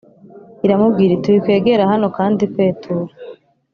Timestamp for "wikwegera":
1.33-1.83